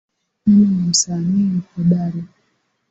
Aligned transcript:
Mimi 0.45 0.65
ni 0.75 0.87
msanii 0.89 1.61
hodari 1.75 2.23